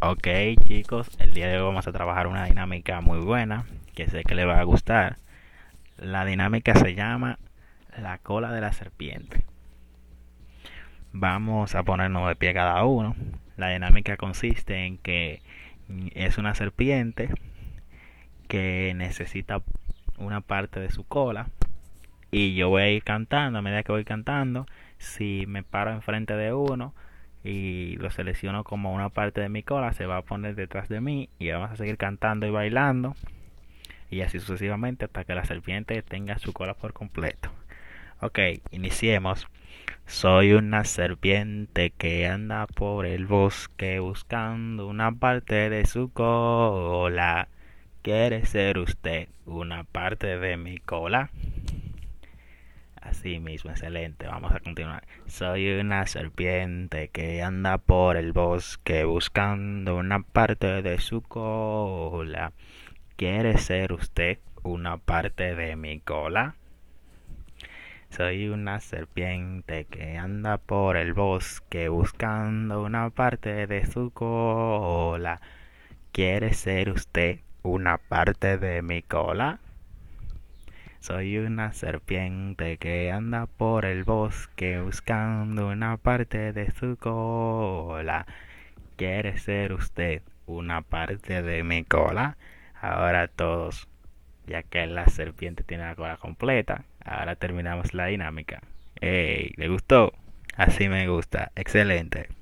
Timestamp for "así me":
100.56-101.06